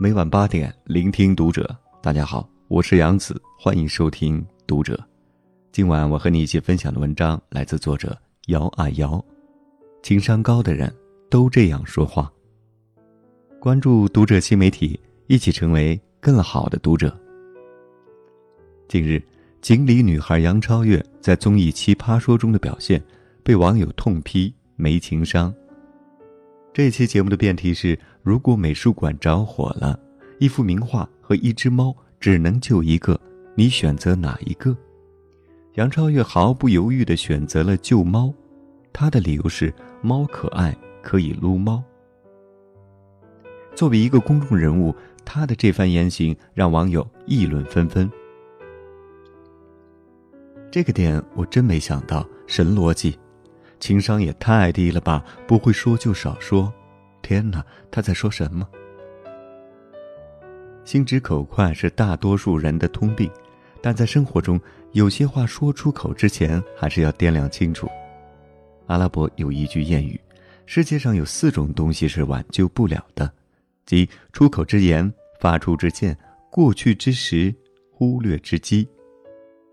[0.00, 1.76] 每晚八点，聆听读者。
[2.00, 4.96] 大家好，我是杨子，欢迎收听读者。
[5.72, 8.16] 今晚我和你一起分享的文章来自作者
[8.46, 9.20] 姚啊姚。
[10.00, 10.94] 情商高的人
[11.28, 12.32] 都这样说话。
[13.58, 17.12] 关注读者新媒体，一起成为更好的读者。
[18.86, 19.20] 近日，
[19.60, 23.02] 锦鲤女孩杨超越在综艺《奇葩说》中的表现，
[23.42, 25.52] 被网友痛批没情商。
[26.72, 29.98] 这期节目的辩题是：如果美术馆着火了，
[30.38, 33.18] 一幅名画和一只猫只能救一个，
[33.54, 34.76] 你选择哪一个？
[35.74, 38.32] 杨超越毫不犹豫地选择了救猫，
[38.92, 39.72] 他的理由是
[40.02, 41.82] 猫可爱，可以撸猫。
[43.74, 44.94] 作为一个公众人物，
[45.24, 48.10] 他的这番言行让网友议论纷纷。
[50.70, 53.16] 这个点我真没想到，神逻辑。
[53.78, 55.24] 情商也太低了吧！
[55.46, 56.72] 不会说就少说。
[57.28, 58.66] 天哪，他在说什么？
[60.82, 63.30] 心直口快是大多数人的通病，
[63.82, 64.58] 但在生活中，
[64.92, 67.86] 有些话说出口之前还是要掂量清楚。
[68.86, 70.18] 阿拉伯有一句谚语
[70.64, 73.30] ：“世界上有四种东西是挽救不了的，
[73.84, 76.16] 即出口之言、发出之剑、
[76.50, 77.54] 过去之时、
[77.92, 78.88] 忽略之机。”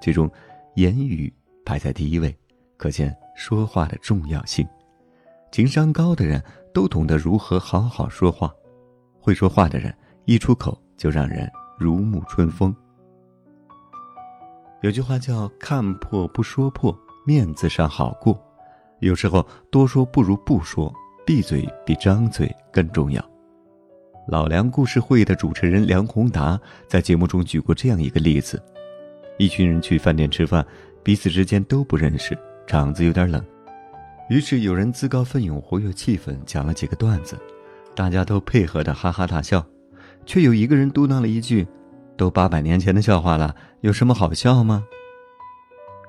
[0.00, 0.30] 其中，
[0.76, 1.32] 言语
[1.64, 2.32] 排在第一位，
[2.76, 3.12] 可见。
[3.34, 4.64] 说话的重要性，
[5.50, 6.40] 情商高的人
[6.72, 8.52] 都懂得如何好好说话，
[9.20, 12.74] 会说话的人一出口就让人如沐春风。
[14.82, 18.40] 有句话叫“看破不说破，面子上好过”，
[19.00, 20.92] 有时候多说不如不说，
[21.26, 23.22] 闭嘴比张嘴更重要。
[24.28, 28.62] 老梁故事会的主持人梁宏达在节目中举过这样一个例子：
[29.38, 30.64] 一群人去饭店吃饭，
[31.02, 32.38] 彼此之间都不认识。
[32.66, 33.44] 场子有点冷，
[34.30, 37.36] 于是有人自告奋勇活跃气氛，讲了几个段子，
[37.96, 39.66] 大家都配合的哈哈大笑，
[40.24, 41.66] 却有一个人嘟囔了一句
[42.16, 44.84] ：“都八百年前的笑话了，有什么好笑吗？”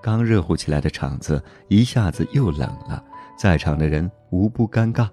[0.03, 3.03] 刚热乎起来的场子一下子又冷了，
[3.35, 5.09] 在场的人无不尴尬。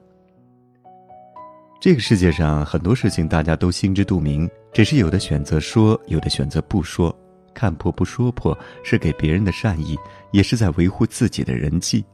[1.80, 7.14] 这个世界上很多事情大家都心知肚明，只是有的选择说，有的选择不说。
[7.54, 9.96] 看破不说破，是给别人的善意，
[10.30, 12.04] 也是在维护自己的人际。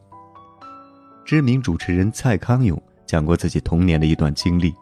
[1.25, 4.75] 知名主持人蔡康永讲过自己童年的一段经历：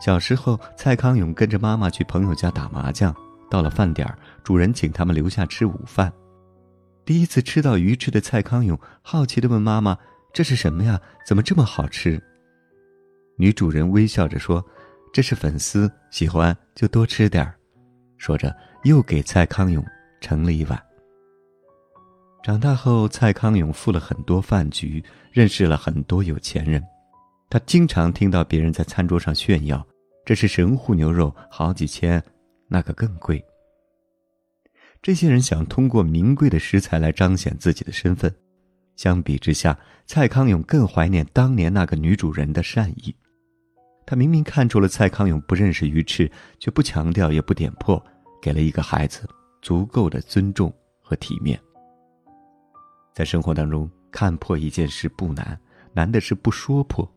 [0.00, 3.14] 小时候，蔡康永跟着妈妈去朋友家打麻将，
[3.50, 6.12] 到了饭点儿，主人请他们留下吃午饭。
[7.04, 9.96] 第一次吃到鱼翅的蔡康永好奇地问妈妈
[10.32, 11.00] ：“这是什么呀？
[11.26, 12.22] 怎么这么好吃？”
[13.36, 14.64] 女主人微笑着说
[15.12, 17.54] ：“这是粉丝，喜欢就多吃点儿。”
[18.18, 18.54] 说着。
[18.84, 19.84] 又给蔡康永
[20.20, 20.91] 盛了一碗。
[22.42, 26.82] 长大后，蔡康永赴了很多饭局，认识了很多有钱人。
[27.48, 29.86] 他经常听到别人在餐桌上炫耀
[30.26, 32.20] ：“这是神户牛肉，好几千，
[32.66, 33.42] 那个更贵。”
[35.00, 38.34] 这些人想通过名贵的食材来彰显自己的身份。
[38.96, 43.14] 相比之下，蔡康永更怀念当年那个女主人的善意。
[44.04, 48.04] 他明明看出了蔡康永不认识鱼翅，却不强调，也不点破。
[48.42, 49.28] 给了一个孩子
[49.60, 51.56] 足够的尊重和体面。
[53.12, 55.58] 在生活当中，看破一件事不难，
[55.92, 57.10] 难的是不说破。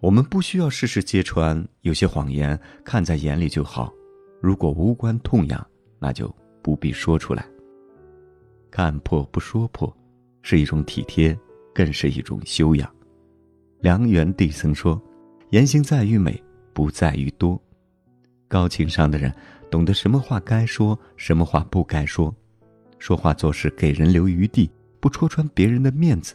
[0.00, 3.92] 我们不需要事事揭穿，有些谎言看在眼里就好。
[4.40, 5.66] 如果无关痛痒，
[5.98, 7.46] 那就不必说出来。
[8.70, 9.94] 看破不说破，
[10.42, 11.38] 是一种体贴，
[11.74, 12.90] 更是一种修养。
[13.80, 15.00] 梁元帝曾说
[15.50, 16.42] ：“言行在于美，
[16.72, 17.60] 不在于多。”
[18.48, 19.32] 高情商的人。
[19.70, 22.34] 懂得什么话该说，什么话不该说，
[22.98, 24.68] 说话做事给人留余地，
[25.00, 26.34] 不戳穿别人的面子，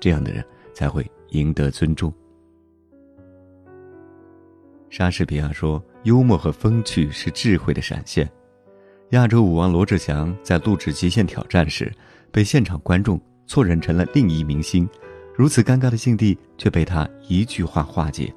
[0.00, 0.44] 这样的人
[0.74, 2.12] 才会赢得尊重。
[4.88, 8.28] 莎士比亚说：“幽默和风趣是智慧的闪现。”
[9.10, 11.92] 亚洲舞王罗志祥在录制《极限挑战》时，
[12.32, 14.88] 被现场观众错认成了另一明星，
[15.34, 18.32] 如此尴尬的境地却被他一句话化解。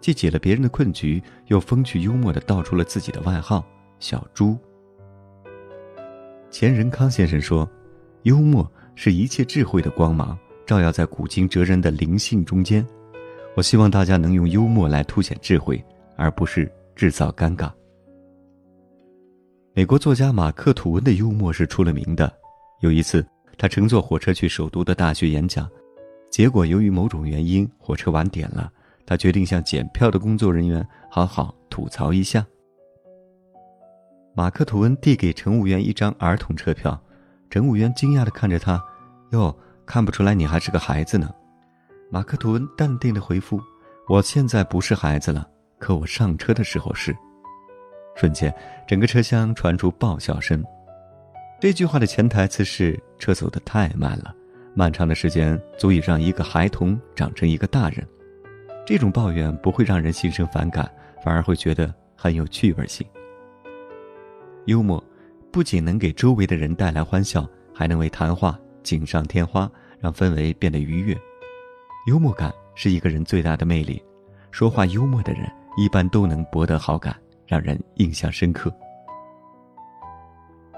[0.00, 3.62] 既解了别人的困局，又风趣幽默的道出了自己的外号
[4.00, 4.56] “小猪”。
[6.50, 7.68] 钱仁康先生说
[8.22, 12.86] ：“幽默是一切智慧的光芒，照耀在古今哲人的灵性中间。”
[13.56, 15.82] 我希望大家能用幽默来凸显智慧，
[16.16, 17.70] 而不是制造尴尬。
[19.74, 22.32] 美国作家马克·吐温的幽默是出了名的。
[22.80, 23.26] 有一次，
[23.58, 25.68] 他乘坐火车去首都的大学演讲，
[26.30, 28.70] 结果由于某种原因，火车晚点了。
[29.04, 32.46] 他决定向检票的工作人员好好吐槽一下。
[34.32, 36.98] 马克·吐温递给乘务员一张儿童车票，
[37.50, 38.82] 乘务员惊讶地看着他
[39.32, 39.54] ：“哟，
[39.84, 41.28] 看不出来你还是个孩子呢。”
[42.08, 43.60] 马克·吐温淡定地回复
[44.08, 45.46] ：“我现在不是孩子了，
[45.78, 47.14] 可我上车的时候是。”
[48.16, 48.54] 瞬间，
[48.86, 50.64] 整个车厢传出爆笑声。
[51.60, 54.34] 这句话的潜台词是：车走得太慢了，
[54.74, 58.06] 漫长的时间足以让一个孩童长成一个大人。
[58.86, 60.90] 这种抱怨不会让人心生反感，
[61.24, 63.06] 反而会觉得很有趣味性。
[64.66, 65.02] 幽默
[65.52, 71.16] 不仅能给周围的人带来欢笑，还能为谈话锦上添花，让氛围变得愉悦。
[72.06, 74.02] 幽默感是一个人最大的魅力，
[74.50, 77.16] 说话幽默的人一般都能博得好感。
[77.50, 78.72] 让人印象深刻。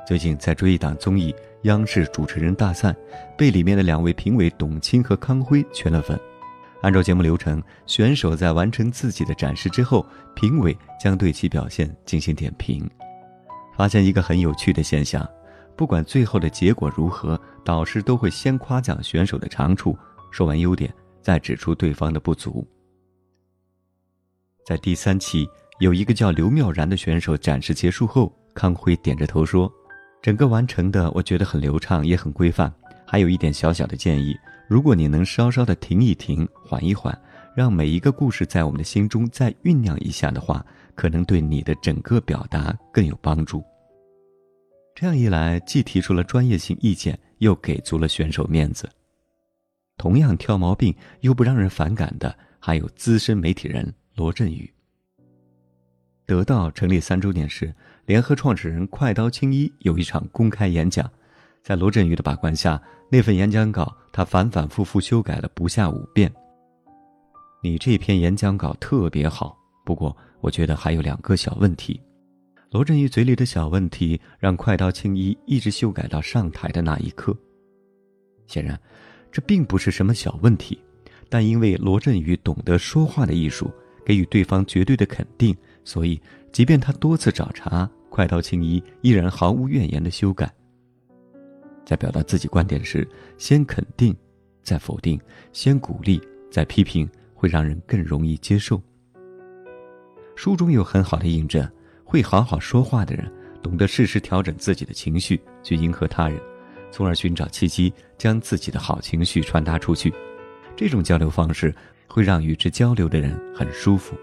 [0.07, 1.31] 最近在追一档综艺
[1.65, 2.89] 《央视主持人大赛》，
[3.37, 6.19] 被里面的两位评委董卿和康辉圈了粉。
[6.81, 12.89] 按照节目流程，选手在完成自己的展示之后，评委将对其表现进行点评。
[13.77, 15.29] 发现一个很有趣的现象：
[15.77, 19.97] 不管最后的结果如何，导师都会先夸奖选手的长处，
[20.31, 22.67] 说完优点，再指出对方的不足。
[24.67, 25.49] 在第三期。
[25.79, 29.69] 有一个叫刘妙然的选手展示结束后，康辉点着头说
[30.23, 32.73] ：“整个完成的我觉得很流畅，也很规范。
[33.05, 34.37] 还有一点小小的建议，
[34.69, 37.19] 如果你能稍稍的停一停，缓一缓，
[37.55, 40.65] 让每一个故事在我们的心中再酝酿一下的话，
[40.95, 43.63] 可能对你的整个表达更有帮助。
[44.95, 48.89] 这样一来，既提出了专业性意见，又给足了选手面子。
[49.97, 54.73] 同样挑毛病又不让人反感的，还有资深媒体人罗振宇。”
[56.25, 57.75] 得到成立三周年时，
[58.07, 61.11] 联合创始人快刀青衣有一场公开演讲，
[61.63, 66.33] 在罗振宇的把关下，那份演讲稿他反反复复修改了不下五遍。
[67.64, 72.00] 你这篇演讲稿特别好，不过我觉得还有两个小问题。
[72.73, 77.32] 罗振宇嘴里的小问题，让快刀青衣一直修改到上台的那一刻。
[78.49, 78.76] 显然，
[79.31, 80.76] 这并不是什么小问题，
[81.29, 83.70] 但因为罗振宇懂得说话的艺术，
[84.05, 85.56] 给予对方绝对的肯定。
[85.85, 86.20] 所以，
[86.50, 90.53] 即便他多次找茬，快刀青衣依然毫无怨言的修改。
[91.85, 93.08] 在表达自己观点时，
[93.38, 94.12] 先肯定，
[94.65, 95.17] 再否定；
[95.53, 96.20] 先鼓励，
[96.50, 97.08] 再批评，
[97.43, 98.81] 会让人更容易接受。
[100.37, 101.69] 书中有很好的印证：
[102.05, 103.29] 会好好说话的人，
[103.61, 106.41] 懂得适时调整自己的情绪，去迎合他人，
[106.93, 110.15] 从而寻找契机，将自己的好情绪传达出去。
[110.77, 111.75] 这种交流方式
[112.06, 114.17] 会让与之交流的人很舒服。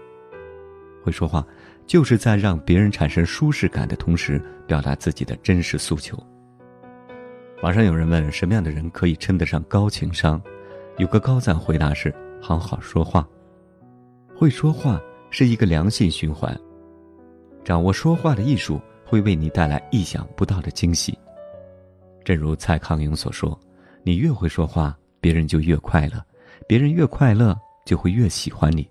[1.02, 1.46] 会说话，
[1.86, 6.18] 就是在让别人产生舒适感的同时，表达自己的真实诉求。
[7.62, 10.40] 网上有人问什么样的人可以称得上高情商，
[10.96, 13.28] 有个高赞回答是：好好说话。
[14.34, 15.00] 会说话
[15.30, 16.58] 是一个良性循环，
[17.64, 21.16] 掌握说话的艺术，会为你带来意想不到的惊喜。
[22.24, 23.58] 正如蔡康永所说
[24.02, 26.18] ：“你越会说话，别人就越快乐；
[26.66, 28.82] 别人越快乐，就会越喜欢你；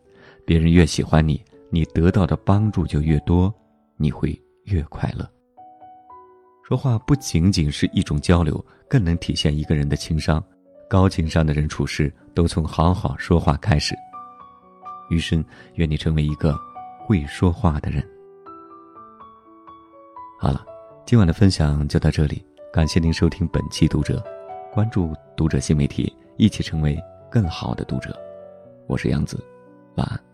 [0.45, 3.53] 别人越喜欢你。”你得到的帮助就越多，
[3.95, 5.23] 你会越快乐。
[6.63, 10.43] 说话不仅仅是一种交流，更能体现一个人的情商。
[10.89, 13.93] 高情商的人处事都从好好说话开始。
[15.09, 15.43] 余生，
[15.73, 16.57] 愿你成为一个
[17.05, 18.01] 会说话的人。
[20.39, 20.65] 好了，
[21.05, 22.41] 今晚的分享就到这里，
[22.71, 24.23] 感谢您收听本期读者，
[24.71, 26.97] 关注读者新媒体，一起成为
[27.29, 28.17] 更好的读者。
[28.87, 29.37] 我是杨子，
[29.97, 30.28] 晚安。